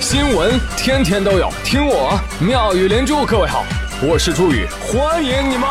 [0.00, 3.26] 新闻天天都有，听我妙语连珠。
[3.26, 3.64] 各位好，
[4.00, 5.68] 我是朱宇，欢迎你们。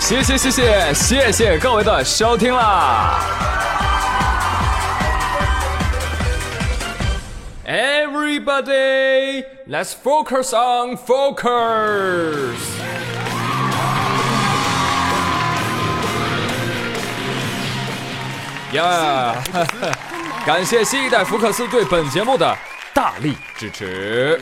[0.00, 3.20] 谢谢谢谢谢谢各位的收听啦
[7.66, 12.56] ！Everybody, let's focus on focus.
[18.72, 19.34] 呀，
[20.44, 22.54] 感谢新一代福克斯对本节目的
[22.92, 24.38] 大力支持，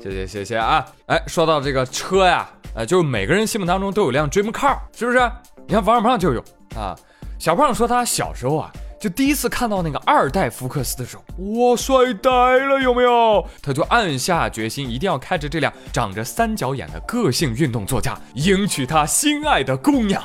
[0.00, 0.86] 谢谢谢谢啊！
[1.06, 5.18] 哎，说到这个车呀，呃，就是每个人心目当中都有辆 dream car，是不是？
[5.66, 6.44] 你看王小胖就有
[6.76, 6.96] 啊。
[7.40, 11.24] 小胖说他小时候啊，就第一次看到那个二代福克斯的时候，
[11.70, 13.44] 哇，帅呆了，有没有？
[13.60, 20.22] 他就暗下决心，一定要开着这辆长着三角眼的个性运动座驾，迎娶他心爱的姑娘。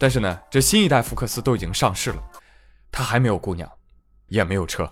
[0.00, 2.16] 但是呢，这新一代福克斯都已经上市了，
[2.90, 3.70] 他还没有姑娘，
[4.28, 4.84] 也没有车。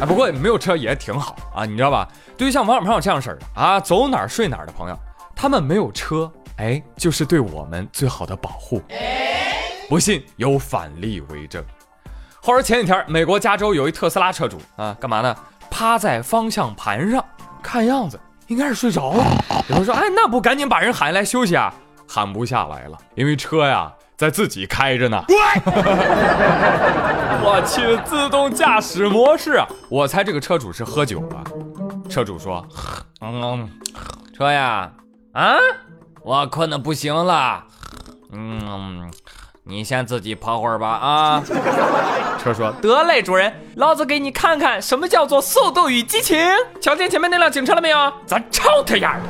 [0.00, 2.08] 啊，不过没有车也挺好啊，你知道吧？
[2.36, 4.98] 对于像王小胖这样式的啊，走哪儿睡哪儿的朋友，
[5.36, 8.82] 他们没有车，哎，就是对我们最好的保护。
[9.88, 11.64] 不信有反例为证。
[12.40, 15.36] 话说前几天，美国加州有一特斯拉车主啊，干嘛呢？
[15.70, 17.24] 趴在方向盘上，
[17.62, 18.18] 看样子
[18.48, 19.24] 应该是睡着了。
[19.68, 21.72] 有人说，哎，那不赶紧把人喊来休息啊？
[22.14, 25.24] 喊不下来了，因为车呀在自己开着呢。
[27.42, 29.66] 我去，自动驾驶模式啊！
[29.88, 31.42] 我猜这个车主是喝酒了。
[32.10, 32.62] 车主说
[33.22, 33.66] ：“嗯，
[34.36, 34.92] 车呀，
[35.32, 35.56] 啊，
[36.22, 37.64] 我困得不行了。
[38.30, 39.10] 嗯，
[39.64, 41.42] 你先自己跑会儿吧啊。”
[42.38, 46.38] 车说：“得嘞，主人，老子给你看看什么叫做速度与激情。
[46.78, 48.12] 瞧见前面那辆警车了没有？
[48.26, 49.22] 咱超他丫的！”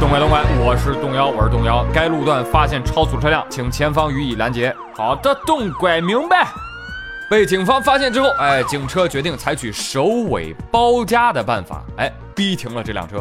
[0.00, 1.84] 东拐东拐，我是东幺，我是东幺。
[1.92, 4.72] 该路段发现超速车辆，请前方予以拦截。
[4.94, 6.46] 好的，东拐，明白。
[7.28, 13.20] 被警方发现之后，哎，警车决定采取首尾包夹的办法，哎，逼停了这辆车。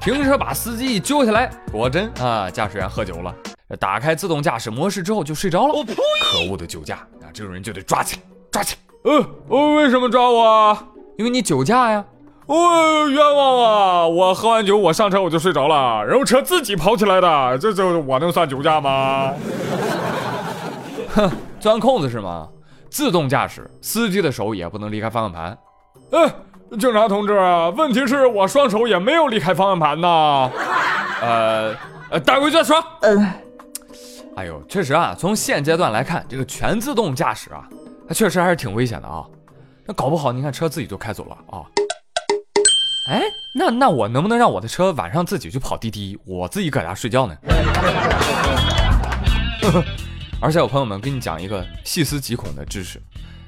[0.00, 3.34] 停车把司机一揪下来，果真啊，驾驶员喝酒了。
[3.80, 5.74] 打开自动驾驶模式之后就睡着了。
[6.22, 7.26] 可恶的酒驾啊！
[7.34, 8.22] 这种人就得抓起来，
[8.52, 9.10] 抓起来。
[9.10, 10.78] 呃，呃，为什么抓我？
[11.18, 12.04] 因为你酒驾呀。
[12.52, 14.08] 哦，冤枉啊！
[14.08, 19.32] 我喝完酒，我上车我就睡着了，然后车自己跑起来的，这这我能算酒驾吗？
[21.14, 21.30] 哼，
[21.60, 22.48] 钻空子是吗？
[22.90, 25.56] 自动驾驶，司机的手也不能离开方向盘。
[26.10, 26.34] 哎，
[26.76, 27.38] 警察同志，
[27.76, 30.50] 问题是我双手也没有离开方向盘呐。
[31.22, 31.72] 呃，
[32.10, 32.82] 呃，带回去再说。
[33.02, 33.32] 嗯。
[34.34, 37.62] 哎呦，确实啊，从现阶段来看，这个全自动驾驶啊，
[38.08, 39.24] 它确实还是挺危险的啊。
[39.86, 41.62] 那搞不好，你看车自己就开走了啊。
[43.06, 43.22] 哎，
[43.52, 47.34] 那那我能不能让我的车晚上自己去跑滴滴，我自己搁家睡觉呢？
[50.40, 53.02] 而且我朋友们跟你讲一个细思极恐的知识，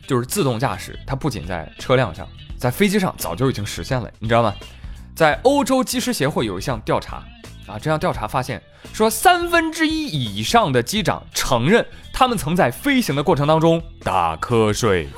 [0.06, 2.26] 就是自动驾驶它不仅在车辆上，
[2.58, 4.54] 在飞机上早就已经实现了，你知道吗？
[5.14, 7.22] 在欧洲机师协会有一项调查
[7.66, 15.08] 啊，这项调查发现说三分之一以上的机长承认他们曾在飞行的过程当中打瞌睡。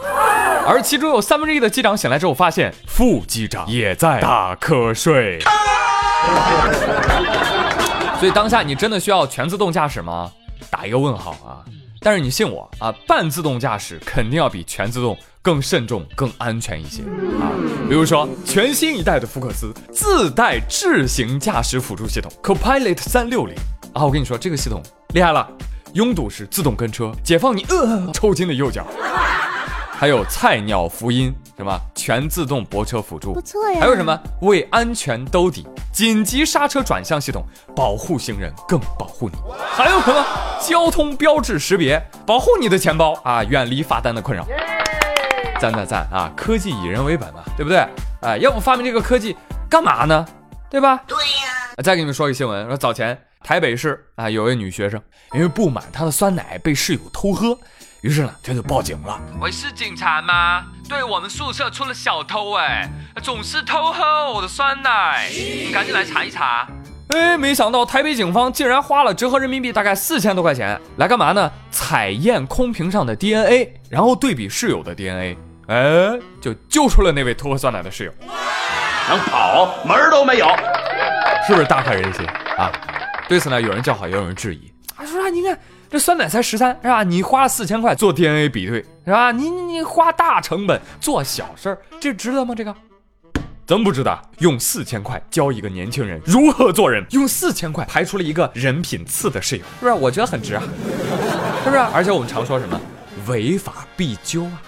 [0.66, 5.38] 而其中有三分之一的机长醒来之后，发现副机长也在打瞌睡。
[8.18, 10.30] 所以当下你真的需要全自动驾驶吗？
[10.70, 11.60] 打一个问号啊！
[12.00, 17.02] 但是你信我啊，半自动驾驶肯定要比全自动更慎重、更安全一些
[17.40, 17.52] 啊。
[17.88, 23.54] 比如说全新一代的福克斯自带智行驾驶辅助系统 Copilot 三六零
[23.92, 24.82] 啊，我跟你说这个系统
[25.14, 25.46] 厉害了，
[25.92, 28.86] 拥堵时自动跟车，解放你呃抽筋的右脚。
[29.96, 33.80] 还有菜鸟福音什么全自动泊车辅助，不错呀。
[33.80, 37.42] 还有什么为安全兜底，紧急刹车转向系统，
[37.74, 39.36] 保护行人更保护你。
[39.72, 40.26] 还有什么
[40.60, 44.44] 交通标志识别，保护你的钱包啊，远离罚单的困扰。
[45.60, 46.30] 赞赞赞啊！
[46.36, 47.86] 科技以人为本嘛，对不对？
[48.20, 49.36] 哎，要不发明这个科技
[49.70, 50.26] 干嘛呢？
[50.68, 51.00] 对吧？
[51.06, 51.82] 对呀。
[51.82, 54.98] 再给你们说个新闻，说早前台北市啊有位女学生，
[55.34, 57.56] 因为不满她的酸奶被室友偷喝。
[58.00, 59.20] 于是呢，她就报警了。
[59.38, 60.64] 喂，是警察吗？
[60.88, 62.88] 对我们宿舍出了小偷，哎，
[63.22, 66.66] 总是偷喝我的酸奶，你赶紧来查一查。
[67.08, 71.52] 哎，没想到台北警方竟然花了折合人民币大概四千多块钱来干嘛呢？
[71.70, 75.36] 采验空瓶上的 DNA，然后对比室友的 DNA，
[75.66, 78.12] 哎，就救出了那位偷喝酸奶的室友。
[79.06, 80.48] 能跑门儿都没有，
[81.46, 82.26] 是不是大快人心
[82.56, 82.72] 啊？
[83.28, 84.72] 对此呢，有人叫好，也有人质疑。
[84.96, 85.58] 啊说啊，你看。
[85.90, 87.04] 这酸奶才十三，是吧？
[87.04, 89.30] 你花四千块做 DNA 比对，是吧？
[89.30, 92.52] 你你花大成本做小事儿，这值得吗？
[92.52, 92.74] 这个
[93.64, 94.22] 怎么不值得。
[94.38, 99.92] 用四千块教一个年轻人如何做人，用四千块排除了一个人品次的室友，是不是？
[99.92, 100.62] 我觉得很值啊，
[101.62, 101.78] 是不是？
[101.92, 102.80] 而且我们常说什么，
[103.28, 104.60] 违法必究啊，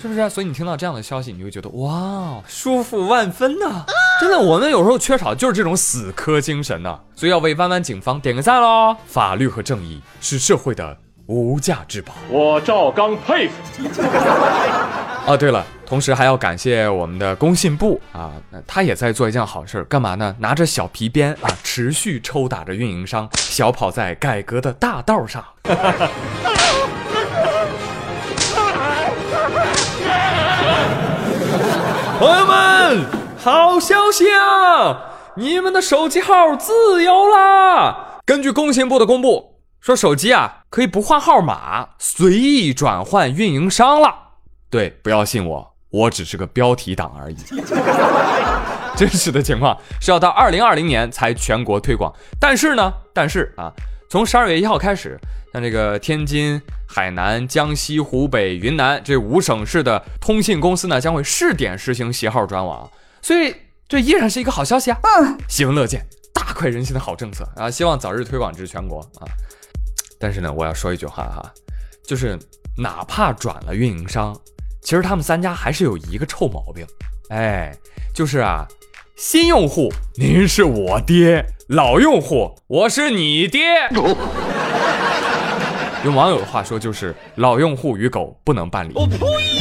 [0.00, 0.30] 是不是？
[0.30, 3.84] 所以你听到这样的消息，你会觉得哇，舒服万分呐！
[4.20, 8.94] 真的，我们有时候缺少就是这种死磕精神呐，所以要为弯弯警方点个赞喽！
[9.06, 10.94] 法律和正义是社会的
[11.26, 12.12] 无价之宝。
[12.28, 13.54] 我赵刚佩服。
[15.26, 18.32] 哦， 对了，同时还要感谢我们的工信部啊，
[18.66, 20.36] 他也在做一件好事，干嘛呢？
[20.38, 25.42] 拿着小皮鞭啊，持续抽打着运营商，小跑在改革的大道上。
[32.18, 33.06] 朋友们，
[33.42, 35.14] 好消息啊！
[35.36, 38.18] 你们的手机号自由啦！
[38.26, 44.14] 根据工信部的公布，说手机啊可以不换号码，随意转换运营商了。
[44.68, 47.36] 对，不要信我，我只是个标题党而已。
[48.94, 52.14] 真实的情况是要到二零二零年才全国推广。
[52.38, 53.72] 但是呢，但是啊，
[54.10, 55.18] 从十二月一号开始，
[55.54, 62.86] 像这个天津、海南、江西、湖北、云南这五省市的通信公司呢，将会试点实行携号转网。
[63.22, 63.54] 所以
[63.88, 64.98] 这依然是一个好消息啊！
[65.20, 67.70] 嗯，喜闻乐见，大快人心的好政策啊！
[67.70, 69.26] 希望早日推广至全国啊！
[70.18, 71.52] 但是呢，我要说一句话哈，
[72.06, 72.38] 就是
[72.76, 74.36] 哪怕转了运营商。
[74.82, 76.86] 其实他们三家还是有一个臭毛病，
[77.28, 77.70] 哎，
[78.14, 78.66] 就是啊，
[79.16, 83.60] 新用户您是我爹，老用户我是你爹。
[86.02, 88.92] 用网友的话说就是老用户与狗不能办理。
[88.94, 89.18] 我呸！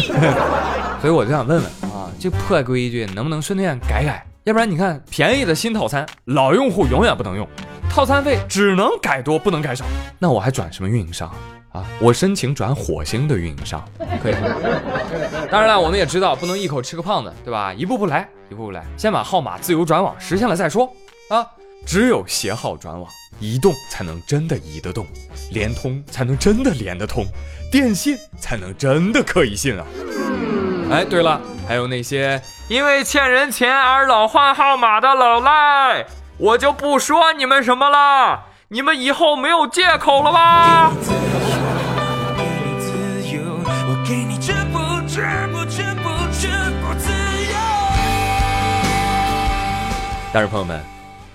[1.01, 4.25] 所以我就想问问啊，这破规矩能不能顺便改改？
[4.43, 7.47] 要不然你看便宜的新套餐，老用户永远不能用，
[7.89, 9.85] 套餐费只能改多不能改少，
[10.19, 11.33] 那我还转什么运营商？
[11.71, 13.81] 啊，我申请转火星的运营商，
[14.21, 14.41] 可以吗。
[15.49, 17.73] 当然了，我们也知道不能一口吃个胖子，对吧？
[17.73, 20.91] 一步步来，一步步来，先把号码自由转网实现了再说。
[21.29, 21.45] 啊，
[21.85, 25.05] 只有携号转网，移动才能真的移得动，
[25.51, 27.23] 联通才能真的连得通，
[27.71, 29.85] 电信才能真的可以信啊。
[30.91, 36.07] 哎，对了，还有那些因为欠人钱而老换号码的老赖，
[36.37, 40.91] 我就不说你们什么了，你们以后没有借口了吧？
[50.31, 50.79] 但是朋友们，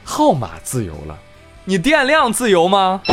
[0.04, 1.18] 号码自由了，
[1.64, 3.00] 你电量自由吗？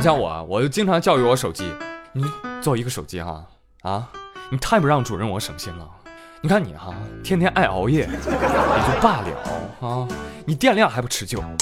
[0.00, 1.70] 你像我，啊，我就经常教育我手机，
[2.14, 2.24] 你
[2.62, 3.44] 做一个手机哈
[3.82, 4.08] 啊，
[4.50, 5.86] 你太不让主人我省心了。
[6.40, 10.08] 你看你哈，天天爱熬夜也就罢了啊，
[10.46, 11.52] 你电量还不持久啊，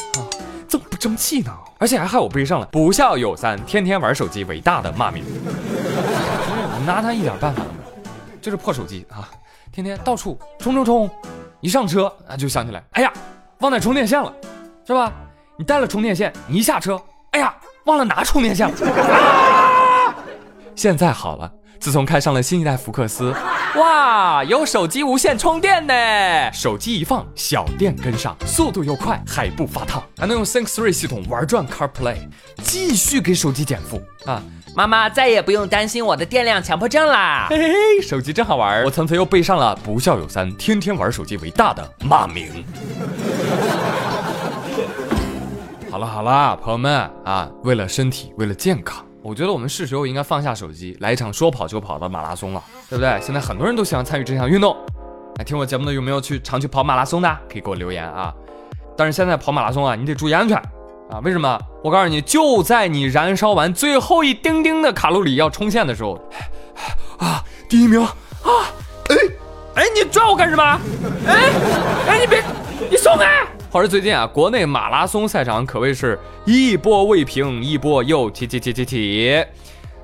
[0.69, 1.52] 怎么不争气呢？
[1.81, 5.25] 而且还害我背上了不孝有三，天天玩手机伟大的骂名。
[6.79, 8.08] 你 拿他一点办法都没有，
[8.40, 9.29] 就是破手机啊！
[9.73, 11.11] 天天到处冲冲冲，
[11.61, 13.12] 一上车啊就想起来，哎呀，
[13.58, 14.32] 忘带充电线了，
[14.87, 15.12] 是吧？
[15.56, 17.02] 你带了充电线，你一下车，
[17.88, 18.75] 忘了拿充电线了。
[20.76, 21.50] 现在好了，
[21.81, 23.35] 自从开上了新一代福克斯，
[23.76, 32.19] 哇，有手机无线充电呢，手机一放，小电跟上，速度又快，还不发烫，还能用 Sync 3系统玩转 CarPlay，
[32.62, 34.43] 继续给手机减负啊。
[34.76, 37.49] 妈妈再也不用担心我的电量强迫症啦！
[37.50, 42.64] 嘿嘿嘿，手机真好玩，我层层又背上了“不孝有三，天天玩手机为大”的骂名。
[45.90, 53.18] 好了好了，朋友们啊，为了身体，为了健康，我觉得我们是时候应该放下手机，来一场说跑就跑的马拉松了，对不对？
[53.23, 54.76] 现在很多人都喜欢参与这项运动。
[55.38, 57.38] 来听我节目的有没有去常去跑马拉松的？
[57.50, 58.35] 可以给我留言啊。
[58.97, 60.57] 但是现在跑马拉松啊，你得注意安全。
[61.11, 61.59] 啊，为什么？
[61.83, 66.21] 我告诉你，就在你燃烧完最后一丁丁的卡路里要冲线的时候，
[67.16, 68.11] 啊，第一名啊，
[69.09, 69.16] 哎，
[69.76, 70.62] 哎，你抓我干什么？
[71.26, 71.50] 哎，
[72.09, 72.45] 哎，你别，
[72.90, 73.47] 你松开！
[73.71, 79.45] 话说最近啊，国内马拉松赛场可谓是一波未平，一波又起起起起起。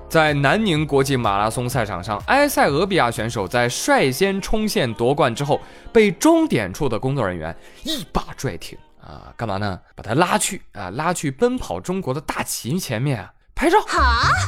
[0.06, 5.59] 在南宁国际马拉松赛场上，埃塞俄比亚选手在率先冲线夺冠之后，
[5.90, 8.76] 被终点处的工作人员一把拽停。
[9.00, 9.80] 啊，干嘛呢？
[9.97, 13.78] 把他拉去啊，拉去奔跑中国的大旗前面啊，拍照。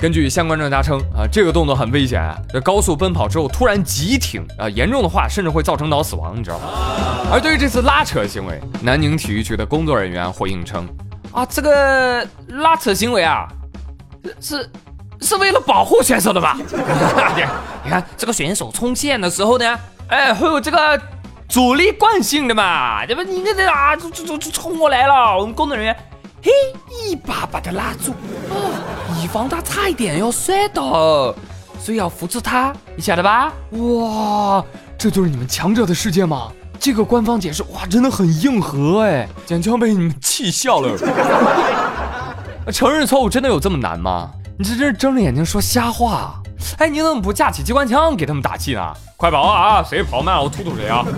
[0.01, 6.67] 根据相关专家称啊，这个动作很危险，在高速奔跑之后突然急停啊，严重的话甚至会造成脑死亡，你知道吗？
[7.33, 10.87] 而对于这次拉扯行为，南宁体育局的工作人员回应称，
[11.33, 13.47] 啊，这个拉扯行为啊，
[14.41, 14.69] 是
[15.21, 16.57] 是为了保护选手的吧？
[17.85, 21.01] 你看这个选手冲线的时候呢，哎，会有这个。
[21.49, 23.23] 阻力惯性的嘛，对吧？
[23.23, 25.97] 你这这啊，就就就冲过来了，我们工作人员
[26.47, 26.53] 嘿
[27.03, 28.13] 一把把他拉住，
[28.51, 28.71] 哦
[29.21, 31.35] 以防他差一点要摔倒。
[31.81, 33.53] 所以要扶住他，你晓得吧？
[33.73, 34.65] 哇，
[34.97, 36.53] 这就是你们强者的世界吗？
[36.79, 40.97] 这个官方解释哇，真的很硬核哎，简直要被你们气笑了。
[42.73, 44.31] 承认错误真的有这么难吗？
[44.57, 46.41] 你这真是睁着眼睛说瞎话。
[46.79, 48.95] 哎，你怎么不架起机关枪给他们打气呢？
[49.17, 49.83] 快跑啊！
[49.83, 51.05] 谁跑慢了我突突谁啊！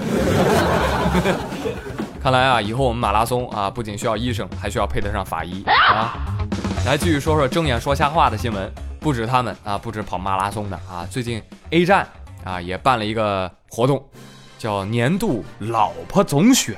[2.28, 6.14] 看来啊，以后我们马拉松啊，不仅需要医生，还需要配得上法医啊。
[6.84, 8.70] 来继续说说睁眼说瞎话的新闻，
[9.00, 12.06] 不止他们啊，不止跑马拉松的啊，最近 A 站
[12.44, 14.06] 啊也办了一个活动，
[14.58, 16.76] 叫年度老婆总选。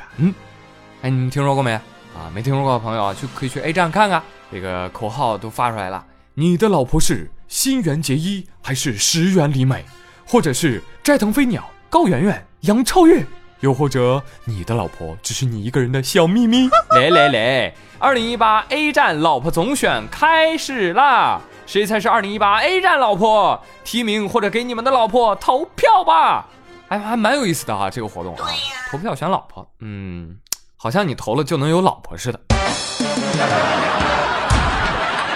[1.02, 1.72] 哎，你听说过没？
[1.72, 6.06] 啊，没听说过的朋友啊，去可以去 A 站看看，这个口号都发出来了。
[6.34, 9.84] 你的老婆是新垣结衣还是石原里美，
[10.24, 13.26] 或者是斋藤飞鸟、高圆圆、杨超越？
[13.60, 16.68] 又或者你的老婆只是你一个人的小秘密？
[16.90, 21.40] 来来来，二零一八 A 站老婆总选开始啦！
[21.66, 23.62] 谁才是二零一八 A 站老婆？
[23.84, 26.46] 提名或者给你们的老婆投票吧！
[26.88, 28.48] 哎，还蛮有意思的啊，这个活动啊，
[28.90, 30.36] 投票选老婆，嗯，
[30.76, 32.40] 好像你投了就能有老婆似的。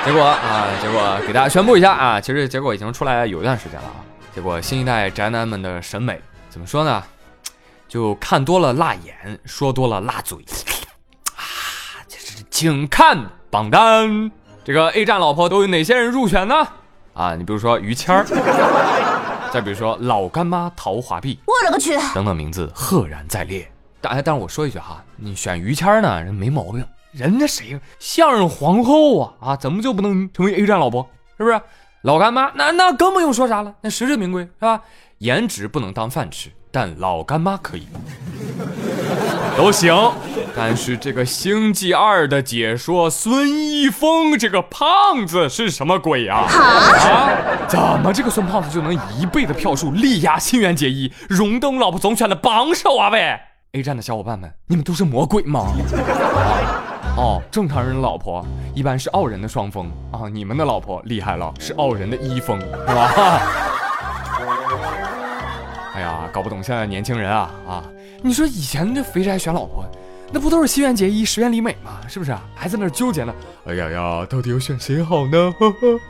[0.04, 4.00] 结果啊，结果给大家宣布一下啊，其实结果已经出来有一段时间了啊。
[4.34, 7.04] 结果新一代宅男们的审美怎么说呢？
[7.88, 10.38] 就看多了辣眼，说多了辣嘴，
[11.36, 11.42] 啊，
[12.08, 14.30] 这是请看榜单。
[14.64, 16.66] 这个 A 站老婆都有哪些人入选呢？
[17.12, 18.24] 啊，你比如说于谦儿，
[19.52, 23.70] 再比如说老干妈陶华碧，我勒个去，等等名字赫然在列。
[24.00, 31.08] 但但是我说一句哈，你选于谦儿呢，人没毛病，人家谁相声皇后啊啊，怎么就不能成为 A 站老婆？
[31.38, 31.60] 是不是？
[32.02, 34.80] 老干妈那那更不用说啥了，那实至名归是吧？
[35.18, 36.50] 颜值不能当饭吃。
[36.74, 37.86] 但老干妈可以，
[39.56, 39.94] 都行。
[40.56, 46.34] 但是这个星际二的解说孙一峰这个胖子是什么鬼呀？
[46.34, 47.66] 啊？
[47.68, 53.08] 怎么这个孙胖子就能一倍的票数力压新垣结衣，荣登老婆总选的榜首啊？
[53.10, 53.38] 喂
[53.74, 55.72] ，A 站的小伙伴们，你们都是魔鬼吗？
[57.16, 63.73] 哦，正常人的老婆一般是傲人的双峰啊，你们的老婆厉害了，是傲人的一峰，是吧？
[66.32, 67.84] 搞不懂现在年轻人啊啊！
[68.22, 69.84] 你说以前这肥宅选老婆，
[70.32, 72.00] 那不都是新垣结衣、石原里美吗？
[72.08, 72.34] 是不是？
[72.54, 73.34] 还在那纠结呢？
[73.66, 75.54] 哎呀呀，到底要选谁好呢？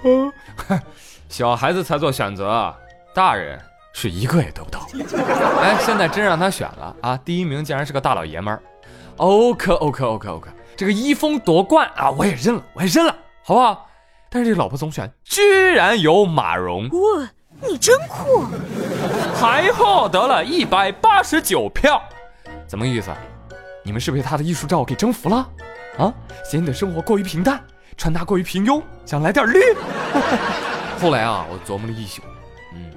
[1.28, 2.74] 小孩子才做选择，
[3.14, 3.58] 大人
[3.92, 4.86] 是一个也得不到。
[5.60, 7.16] 哎，现在真让他选了啊！
[7.24, 8.62] 第一名竟然是个大老爷们儿。
[9.16, 13.88] OK OK OK OK，这个一峰夺冠啊，我也认了，我也认了，好不好？
[14.30, 15.40] 但是这老婆总选居
[15.72, 16.88] 然有马蓉。
[16.88, 17.28] 哇，
[17.68, 18.46] 你真酷！
[19.34, 22.02] 还获得了一百八十九票，
[22.66, 23.10] 怎么意思？
[23.82, 25.48] 你们是被他的艺术照给征服了？
[25.98, 26.12] 啊，
[26.44, 27.62] 嫌你的生活过于平淡，
[27.96, 29.60] 穿搭过于平庸，想来点绿？
[31.00, 32.22] 后来啊，我琢磨了一宿，
[32.74, 32.90] 嗯，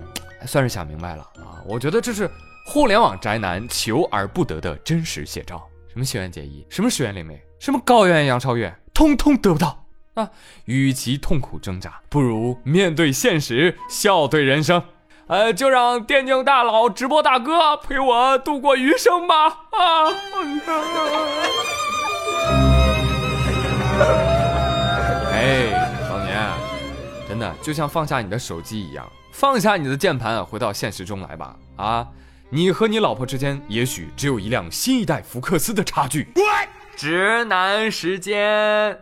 [0.46, 1.62] 算是想明白了啊。
[1.66, 2.30] 我觉得这是
[2.66, 5.62] 互联网宅男求而不得的真实写照。
[5.90, 9.84] 什么新垣结衣，什么石原里美，什么高圆圆、杨超越，通通得不到
[10.18, 10.32] 啊！
[10.66, 14.84] 与其痛苦挣扎，不如面对现实，笑对人生。
[15.28, 19.46] 呃，就让电竞大佬、直播大哥陪我度过余生吧！
[19.46, 20.10] 啊！
[25.32, 25.68] 哎，
[26.10, 26.50] 老年，
[27.30, 31.56] 真的就像放下你的手机一样，放下你的键盘，回到现实中来吧！
[31.76, 32.08] 啊，
[32.50, 36.30] 你和你老婆之间也许只有一辆新一代福克斯的差距。
[36.96, 38.98] 直男时间。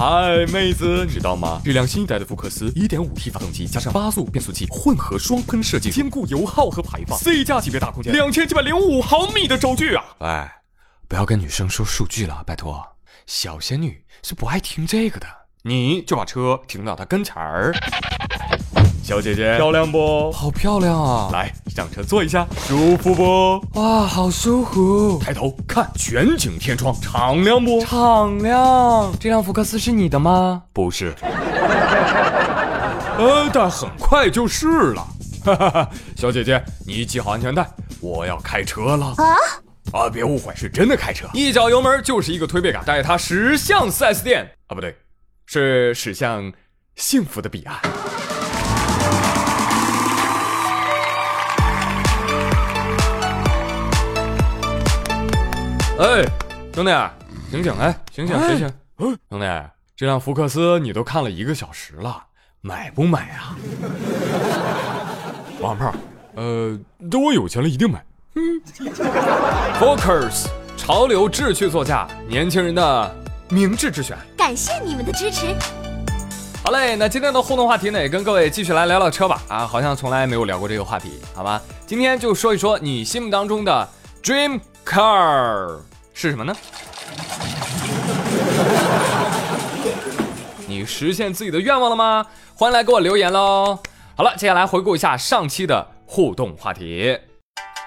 [0.00, 1.60] 嗨，妹子，你知道吗？
[1.62, 10.02] 这辆新一代的福克斯 1.5T 发动机加上八速变速器混合双喷射技术，兼顾油耗和排放，C 加级别大空间，两千七百零五毫米的轴距啊！
[10.20, 10.62] 哎，
[11.06, 12.82] 不要跟女生说数据了，拜托，
[13.26, 15.26] 小仙女是不爱听这个的。
[15.64, 17.70] 你就把车停到她跟前儿。
[19.02, 20.30] 小姐姐，漂亮不？
[20.30, 21.30] 好漂亮啊！
[21.32, 23.80] 来上车坐一下，舒服不？
[23.80, 25.18] 哇，好舒服！
[25.18, 27.84] 抬头看全景天窗，敞亮不？
[27.84, 29.12] 敞亮。
[29.18, 30.62] 这辆福克斯是你的吗？
[30.72, 31.12] 不是。
[33.18, 35.06] 呃，但很快就是了。
[35.44, 37.68] 哈哈哈，小姐姐，你系好安全带，
[38.00, 39.06] 我要开车了。
[39.16, 39.34] 啊？
[39.92, 44.94] 啊，别误会，是真的开车，一脚油门就是一个推背感，带它驶向 4S 店啊，不对，
[45.46, 46.52] 是驶向
[46.94, 47.76] 幸福的彼岸。
[56.00, 56.24] 哎，
[56.72, 56.90] 兄弟，
[57.50, 57.74] 醒醒！
[57.78, 58.72] 哎，醒醒，醒醒！
[58.96, 59.46] 兄弟，
[59.94, 62.24] 这辆福克斯你都看了一个小时了，
[62.62, 63.54] 买不买啊？
[65.60, 65.92] 王胖，
[66.36, 66.78] 呃，
[67.10, 68.02] 等我有钱了一定买。
[68.34, 68.42] 嗯，
[69.78, 73.14] Focus，潮流志趣座驾，年轻人的
[73.50, 74.16] 明智之选。
[74.38, 75.54] 感谢你们的支持。
[76.64, 79.42] 好嘞，那今天的互动话题呢，也跟各位继续来聊聊车吧。
[79.48, 81.60] 啊，好像从来没有聊过这个话题，好吧？
[81.86, 83.86] 今天就说一说你心目当中的
[84.22, 85.78] dream car
[86.20, 86.52] 是什么呢？
[90.68, 92.26] 你实现自己的愿望了吗？
[92.54, 93.78] 欢迎来给我留言喽！
[94.14, 97.18] 好了，接下来回顾一下上期的互动话题。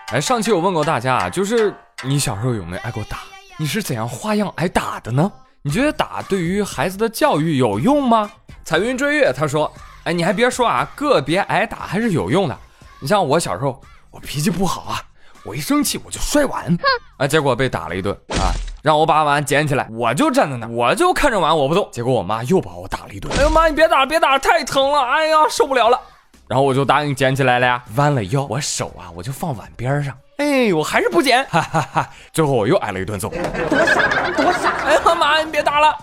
[0.08, 3.20] 哎，上期我问过大家啊，就是你小时候有没有挨过打？
[3.58, 5.32] 你是怎样花样挨打的呢？
[5.62, 8.32] 你觉得打对于孩子的教育有用吗？
[8.66, 9.72] 彩云追月他说
[10.06, 12.58] ：“哎，你还别说啊，个别挨打还是有用的。
[13.00, 15.00] 你像我小时候，我脾气不好啊，
[15.46, 16.78] 我一生气我就摔碗，
[17.18, 23.30] 啊，结果被打了一顿啊，让我把碗捡起来，我就站在那，我就看着碗我不动，结果我妈又把我打了一顿。
[23.38, 26.00] 哎呦妈，你别打，别打，太疼了，哎呀，受不了了。
[26.48, 32.10] 然后我就答应捡起来了呀，弯了腰，我手啊我就放碗边上。”哎，我还是不捡，哈哈哈！
[32.34, 34.72] 最后我又挨了一顿揍，多傻，多傻！
[34.86, 35.96] 哎呀妈，你别打了，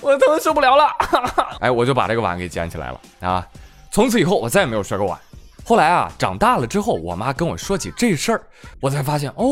[0.00, 1.48] 我疼受不了了，哈哈！
[1.60, 3.46] 哎，我就把这个碗给捡起来了啊！
[3.90, 5.18] 从此以后我再也没有摔过碗。
[5.64, 8.42] 后来啊，长大了之后，我妈跟我说起这事儿，
[8.80, 9.44] 我才发现哦，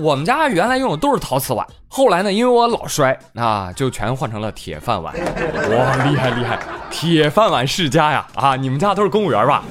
[0.00, 1.66] 我们家原来用的都是陶瓷碗。
[1.88, 5.14] 后来呢，因为我老摔啊，就全换成了铁饭碗。
[5.14, 6.58] 哇，厉害厉害，
[6.90, 8.26] 铁饭碗世家呀！
[8.34, 9.62] 啊，你们家都是公务员吧？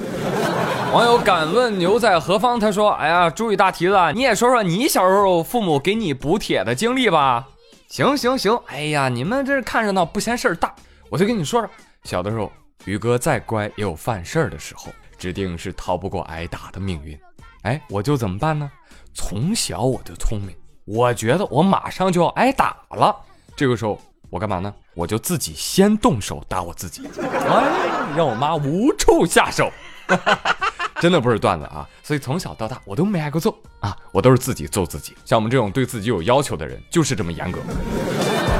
[0.93, 2.59] 网友敢问牛在何方？
[2.59, 7.47] 他说：“哎呀，注意大蹄子，你也说说你小时候父母给你补铁的经历吧。”
[7.89, 10.73] 行行行，哎呀，你们这看热闹不嫌事儿大，
[11.09, 11.69] 我就跟你说说，
[12.03, 12.51] 小的时候，
[12.85, 14.87] 宇哥再乖也有犯事儿的时候，
[15.21, 17.15] 指定是逃不过挨打的命运。
[17.61, 18.71] 哎，我就怎么办呢？
[19.13, 23.15] 从小我就聪明，我觉得我马上就要挨打了，
[23.55, 24.01] 这个时候
[24.31, 24.73] 我干嘛呢？
[24.95, 29.71] 我就自己先动手打我自己，哎，让我妈无处下手。
[30.99, 31.87] 真的不是段子啊！
[32.01, 35.15] 所以从小到大我都没挨过揍啊，我都是自己揍自己。
[35.23, 37.59] 像我们这种对自己有要求的人，就是这么严格。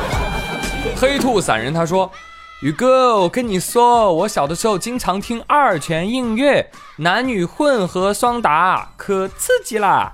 [0.95, 2.11] 黑兔散人他说
[2.61, 10.13] ：“宇哥，我跟你说，我小的时候经常听二泉映月，男女混合双打，可刺激啦！”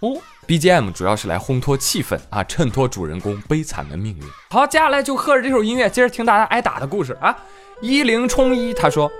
[0.00, 4.22] 哦，BGM 主要是来烘托气氛啊，衬托主人公悲惨的命运。
[4.50, 7.34] 好，接下来就喝着这首音乐，接着听大家挨打的故事啊。
[7.80, 9.10] 一零冲一他说：“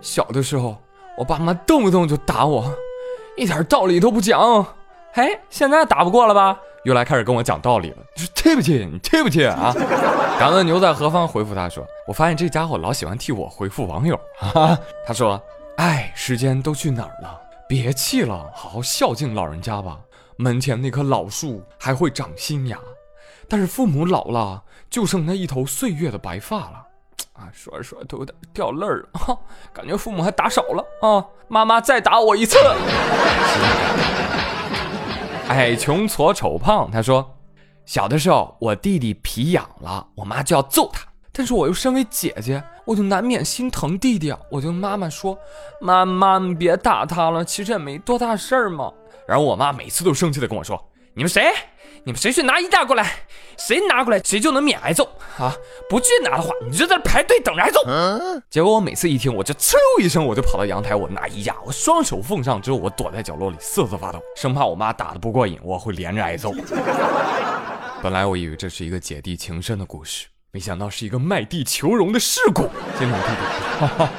[0.00, 0.80] 小的时候。”
[1.18, 2.74] 我爸妈动不动就打我，
[3.36, 4.64] 一点道理都不讲。
[5.12, 6.58] 嘿，现在打不过了吧？
[6.84, 7.98] 又来开始跟我讲道理了。
[8.14, 9.72] 你说气不气，你气不气啊？
[10.38, 11.26] 敢问牛在何方？
[11.28, 14.18] 回复他说：“我发现这家伙老喜欢替我回复网友。”
[15.06, 15.40] 他说
[15.78, 17.40] ：“哎，时间都去哪儿了？
[17.68, 19.98] 别气了，好好孝敬老人家吧。
[20.36, 22.76] 门前那棵老树还会长新芽，
[23.48, 26.86] 但是父母老了，就剩那一头岁月的白发了。”
[27.34, 29.38] 啊，说着说着都有点掉泪儿了，
[29.72, 31.24] 感觉父母还打少了啊！
[31.48, 32.58] 妈妈再打我一次。
[35.52, 37.30] 矮穷矬丑胖，他说，
[37.84, 45.38] 小的时候我弟弟皮痒了，我妈就要揍他，但是我又身为姐姐，我就难免心疼弟弟，我就跟妈妈说，
[45.78, 48.90] 妈妈你别打他了，其实也没多大事儿嘛。
[49.28, 50.82] 然后我妈每次都生气的跟我说，
[51.14, 51.52] 你们谁？
[52.04, 53.12] 你们谁去拿衣架过来？
[53.58, 55.04] 谁拿过来，谁就能免挨揍
[55.38, 55.54] 啊！
[55.88, 57.80] 不去拿的话，你就在这排队等着挨揍。
[58.50, 66.52] 结果我每次一听，我就哧一声，我就跑到阳台，我拿衣架，我双手奉上之后，我躲在角落里瑟瑟发抖，生怕我妈打的不过瘾，我会连着挨揍。
[68.02, 72.62] 本来我以为这是一个姐弟情深的故事，没想到是一个卖地求荣的事故。
[72.98, 74.10] 金龙弟弟，哈哈。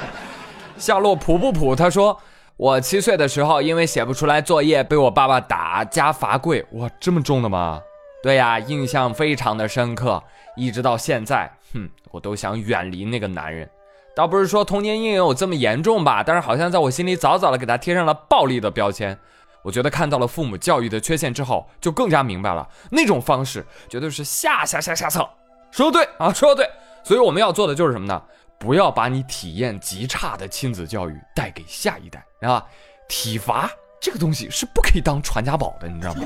[0.78, 2.18] 夏洛普不普他说。
[2.56, 6.64] 我七岁的时候，因为写不出来作业，被我爸爸打加罚跪。
[6.72, 7.82] 哇，这么重的吗？
[8.22, 10.22] 对呀，印象非常的深刻，
[10.56, 13.68] 一直到现在，哼，我都想远离那个男人。
[14.14, 19.18] 倒不是说童年阴影有这么严重吧，但是好像在我心里早早的给他贴上了暴力的标签。
[19.62, 25.28] 我觉得看到了父母教育的缺陷之后，就更加明白了那种方式绝对是下下下下策。
[25.72, 26.70] 说的对啊，说的对。
[27.02, 28.22] 所以我们要做的就是什么呢？
[28.64, 32.64] 不要把你体验极差的亲子教育带给下一代，啊！
[33.10, 36.22] 体罚这个东西是不可以当传家宝的，你知道吗？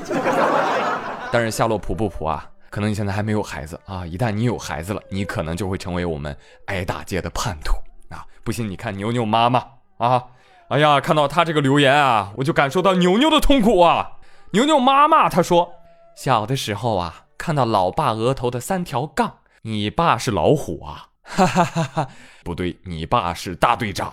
[1.33, 6.33] 但是夏洛普不普啊，可能你现在还没有孩子啊，一旦你有孩子了，你可能就会成为我们
[6.67, 7.73] 挨打界的叛徒
[8.15, 8.23] 啊！
[8.45, 9.65] 不信你看牛牛妈妈
[9.97, 10.23] 啊，
[10.69, 14.13] 哎呀，看到他这个留言啊，我就感受到牛牛的痛苦啊！
[14.51, 15.73] 牛牛妈妈她说，
[16.15, 21.08] 小的时候啊，看到老爸额头的三条杠，你爸是老虎啊。
[21.29, 22.07] 哈哈哈哈
[22.43, 24.11] 不对，你爸是大队长。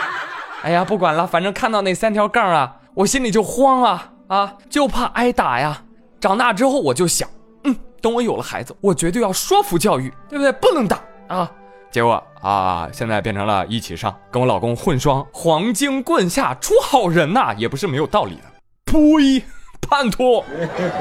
[0.64, 5.82] 哎呀，不管了，反正看到那三条杠啊，我心里就慌啊啊，就怕挨打呀。
[6.20, 7.28] 长大之后我就想，
[7.64, 10.52] 嗯，等我有了孩子，我绝对要说服教育，对不对？
[10.52, 11.50] 不能打啊。
[11.90, 18.42] 结果啊，现在变成了一起上，跟我老公混双，黄金棍下出好人呐，也不是没有道理的。
[18.84, 19.42] 呸，
[19.80, 20.44] 叛徒！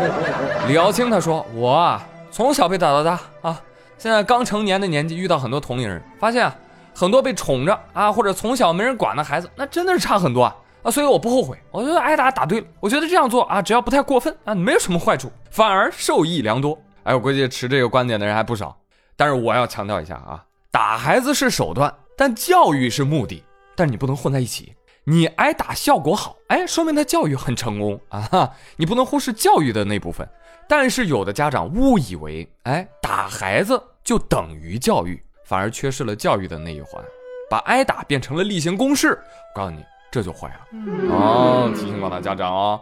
[0.67, 3.61] 李瑶清他说，我啊，从小被打到大啊。
[3.99, 6.55] 现在刚成年的年纪，遇到很多同龄人，发现啊，
[6.95, 10.89] 很多被宠着啊，或者从小没人管的孩子，那真的是差很多啊啊！
[10.89, 16.81] 所以我不后悔，我觉得挨打打对了，我觉得这样做啊，只要不太过分啊，没有什么坏处，反而受益良多。
[17.03, 18.73] 哎，我估计持这个观点的人还不少。
[19.17, 23.43] 但是我要强调一下啊，打孩子是手段，但教育是目的，
[23.75, 24.73] 但是你不能混在一起。
[25.03, 28.21] 你挨打效果好，哎，说明他教育很成功啊！
[28.31, 30.25] 哈，你不能忽视教育的那部分。
[30.69, 37.03] 但是有的家长误以为，哎，打孩子就等于教育，反而缺失了教育的那一环，
[37.49, 39.07] 把挨打变成了例行公事。
[39.07, 41.71] 我告诉你，这就坏了哦！
[41.73, 42.79] 提醒广大家长哦。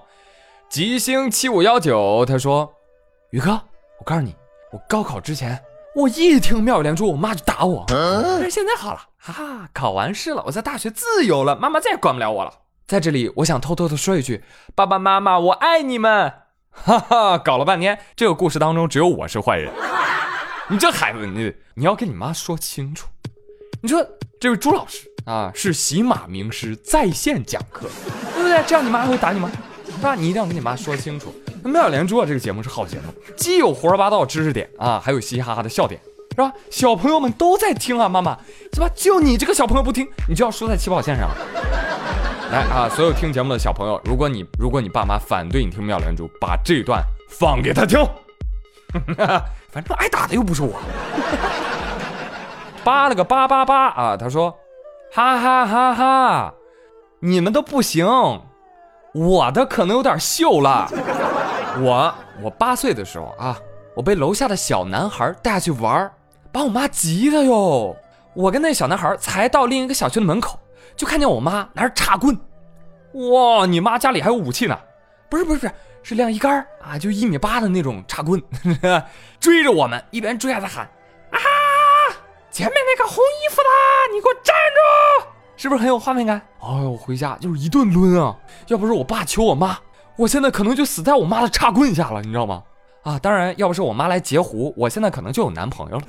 [0.68, 2.70] 吉星七五幺九他说
[3.32, 3.54] ：“宇哥，
[4.00, 4.36] 我告诉你，
[4.74, 5.58] 我高考之前，
[5.96, 7.86] 我一听妙语连珠，我妈就打我。
[7.88, 12.52] 但是现在好了，哈哈，考完试了，我在大学自由了，妈妈再也管不了我了。
[12.86, 14.44] 在这里，我想偷偷的说一句，
[14.76, 16.34] 爸爸妈妈，我爱你们。”
[16.84, 19.72] 哈哈，搞了半天，这个故事当中只有我是坏人。
[20.70, 23.08] 你这孩子，你你要跟你妈说清楚。
[23.82, 24.06] 你说
[24.40, 27.88] 这位朱老师啊，是喜马名师在线讲课，
[28.34, 28.64] 对不对？
[28.66, 29.52] 这样你妈还会打你吗？
[29.86, 30.16] 是吧？
[30.16, 31.34] 你一定要跟你妈说清楚。
[31.64, 36.00] 妙连珠啊，这个节目是好节目，既有胡说八道知识点啊，还有嘻嘻哈哈的笑点，
[36.32, 36.52] 是吧？
[36.70, 38.38] 小朋友们都在听啊，妈妈，
[38.74, 38.90] 是吧？
[38.96, 41.36] 就你这个小朋友不听，你就要输在起跑线上了。
[42.52, 42.88] 来啊！
[42.90, 48.00] 所有听节目的小朋友，如果你如果你爸妈反对你听妙连珠，把这段放给他听。
[49.70, 50.80] 反正挨打的又不是我。
[52.86, 54.16] 扒了个八八八啊！
[54.16, 54.58] 他说，
[55.12, 56.54] 哈哈哈哈，
[57.20, 58.08] 你们都不行，
[59.14, 60.90] 我的可能有点秀了。
[61.80, 63.58] 我我八岁的时候啊，
[63.94, 66.10] 我被楼下的小男孩带去玩，
[66.54, 67.94] 把我妈急的哟。
[68.34, 70.58] 我跟那小男孩才到另一个小区的门口。
[70.96, 72.38] 就看见我妈拿着叉棍，
[73.14, 73.66] 哇！
[73.66, 74.80] 你妈家里还有武器呢？
[75.30, 75.74] 不是不是不是，
[76.04, 78.42] 是晾衣杆啊，就一米八的那种叉棍，
[79.40, 80.86] 追着我们，一边追还在喊
[81.32, 81.38] 啊！
[82.50, 85.28] 前面那个红衣服的，你给我站住！
[85.58, 86.42] 是不是很有画面感？
[86.62, 88.36] 哎呦，回家就是一顿抡啊！
[88.68, 89.78] 要不是我爸求我妈，
[90.16, 92.64] 我现在可能就死在我妈的叉棍下了，你知道吗？
[93.04, 96.04] 啊，当然，要不是我妈来截胡，我现在可能就有男朋友了。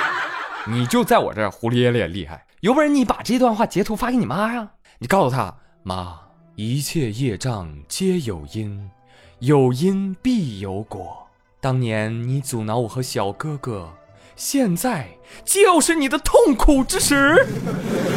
[0.66, 2.44] 你就在我这儿胡咧咧厉害。
[2.60, 4.68] 有本事你把这段话截图发给你妈呀！
[4.98, 6.20] 你告诉她，妈，
[6.56, 8.90] 一切业障皆有因，
[9.38, 11.26] 有因必有果。
[11.58, 13.88] 当年你阻挠我和小哥哥，
[14.36, 15.08] 现在
[15.42, 17.46] 就是你的痛苦之时。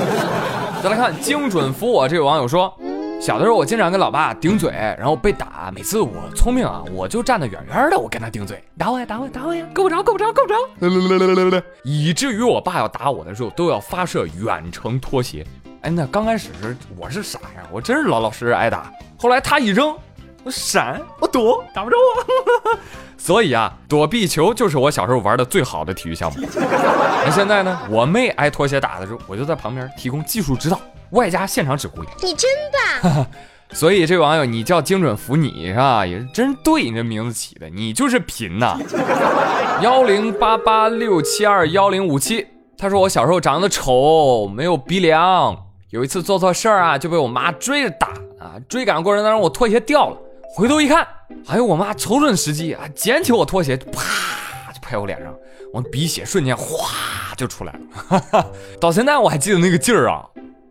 [0.84, 2.78] 再来看精准扶我这位网友说。
[3.24, 5.72] 小的时候，我经常跟老爸顶嘴，然后被打。
[5.74, 15.48] 每次我聪明啊，我就站得远远的，我跟他顶嘴，打我呀，打我，打我呀，够不着，够不着，够不着，以至于我爸要打我的时候，都要发射远程拖鞋。
[15.84, 18.92] 哎，那刚开始是我是傻呀，我真是老老实实挨打。
[19.18, 19.96] 后来他一扔，
[20.44, 22.78] 我闪，我躲，打不着我。
[23.18, 26.46] 所以啊，躲避球就是我小时候玩的最好的体育项目。
[26.54, 30.78] 那现在呢，我妹挨拖鞋打的时候，我就在旁边提供技术指导。
[31.14, 32.50] 外加现场指挥，你真
[33.02, 33.26] 棒！
[33.74, 36.06] 所以这位网友，你叫精准服你是吧？
[36.06, 38.78] 也是真对，你这名字起的，你就是贫呐。
[39.82, 42.46] 幺零八八六七二幺零五七，
[42.78, 45.58] 他说我小时候长得丑，没有鼻梁，
[45.90, 48.54] 有一次做错事儿啊，就被我妈追着打啊。
[48.70, 50.18] 追赶过程当中，我拖鞋掉了，
[50.56, 51.08] 回头一看，
[51.48, 55.34] 哎呦，我妈瞅准时机啊，捡起我拖鞋，啪就拍我脸上，
[55.74, 56.90] 我鼻血瞬间哗
[57.36, 58.46] 就出来了。
[58.80, 60.24] 到现在我还记得那个劲儿啊。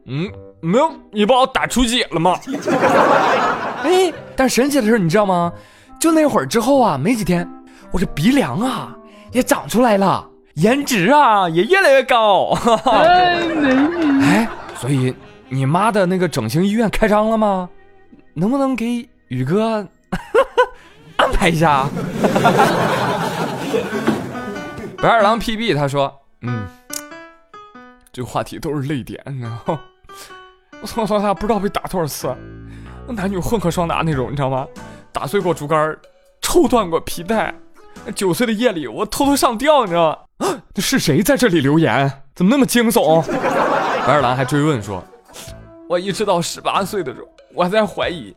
[0.07, 2.38] 嗯，没有，你把我打出血了吗？
[3.85, 5.53] 哎，但神奇的是，你知道吗？
[6.01, 7.49] 就那会儿之后啊，没几天，
[7.93, 8.97] 我这鼻梁啊
[9.31, 12.59] 也长出来了，颜值啊也越来越高。
[12.91, 14.23] 哎，美女！
[14.25, 15.15] 哎，所以
[15.49, 17.69] 你妈的那个整形医院开张了吗？
[18.35, 19.87] 能不能给宇哥
[21.17, 21.87] 安排一下？
[24.99, 26.12] 白二郎 PB 他说，
[26.43, 26.65] 嗯，
[28.12, 29.79] 这个话题都是泪点，然后。
[30.83, 32.35] 我从小到大不知道被打多少次，
[33.07, 34.66] 男女混合双打那种，你知道吗？
[35.12, 35.97] 打碎过竹竿，
[36.40, 37.55] 抽断过皮带。
[38.16, 40.49] 九岁的夜里，我偷偷上吊，你知道吗？
[40.49, 42.11] 啊，是谁在这里留言？
[42.35, 43.23] 怎么那么惊悚？
[44.05, 45.01] 白二郎还追问说
[45.88, 48.35] ：“我一直到十八岁的时候，我还在怀疑，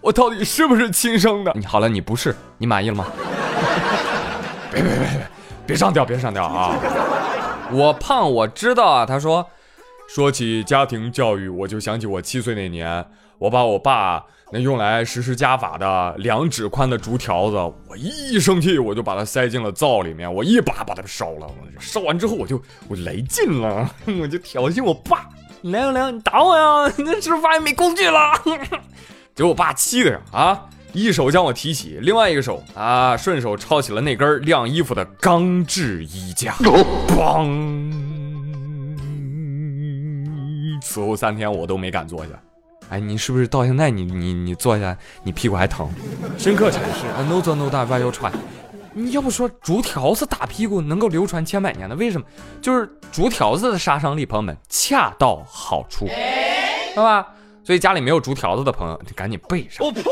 [0.00, 3.04] 我到底是不是亲生的？”你好了，你不是，你满意了吗？
[4.72, 5.26] 别别别别，
[5.66, 6.74] 别上吊，别上吊啊！
[7.70, 9.04] 我胖，我知道啊。
[9.04, 9.46] 他说。
[10.14, 13.02] 说起家庭教育，我就想起我七岁那年，
[13.38, 14.22] 我把我爸
[14.52, 17.56] 那用来实施家法的两指宽的竹条子，
[17.88, 21.46] 我一生气我就把它塞进了灶里面，我一把把它烧了。
[21.80, 25.26] 烧完之后我就我来劲了， 我就挑衅我爸
[25.62, 26.92] ：“凉凉，你打我呀？
[26.98, 28.32] 你是不是发现没工具了？”
[29.34, 36.52] 结果我爸气的呀啊，一手将我提起，另外一个手啊顺手抄起了那根晾衣服的钢制衣架，
[37.08, 37.90] 嘣。
[40.82, 42.30] 此后三天我都没敢坐下。
[42.88, 45.88] 哎，你是不是到现在你你你坐下，你屁股还疼？
[46.36, 48.30] 深刻阐释，no 做 no die，why you try？
[48.92, 52.26] 你要不说竹条子打屁股能够流传千百年的，为什么？
[52.60, 57.26] 就是竹条子的杀伤力，朋友们恰到好处，知道吧？
[57.64, 59.86] 所以家里没有竹条子的朋友，你赶紧备上。
[59.86, 60.02] 我呸！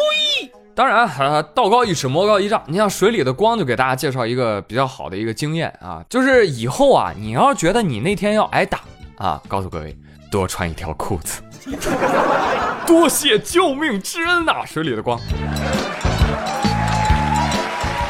[0.75, 2.63] 当然，呃，道高一尺，魔高一丈。
[2.67, 8.81] 你像水里的光，就给大家介绍一个比较好的一个经验啊，就是以后啊，你要觉得你那天要挨打
[9.17, 9.95] 啊，告诉各位，
[10.31, 11.43] 多穿一条裤子。
[12.87, 15.19] 多谢救命之恩呐，水里的光。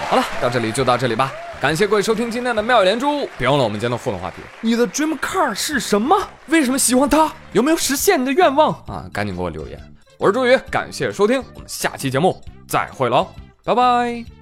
[0.08, 1.32] 好了，到这里就到这里吧。
[1.60, 6.16] 感谢各位收听今天的妙语连珠，别忘了我们今天的互动话题：你的 dream car 是什么？
[6.46, 7.30] 为什么喜欢它？
[7.52, 9.04] 有没有实现你的愿望啊？
[9.12, 9.78] 赶紧给我留言。
[10.18, 13.26] 我是朱宇，感谢收听，我们下期节目再会喽，
[13.62, 14.39] 拜拜。